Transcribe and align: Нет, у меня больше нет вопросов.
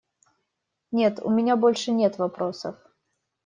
Нет, 0.91 1.19
у 1.21 1.29
меня 1.29 1.55
больше 1.55 1.91
нет 1.91 2.17
вопросов. 2.17 2.75